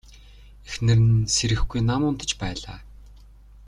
[0.67, 2.77] Эхнэр нь сэрэхгүй нам унтаж байлаа.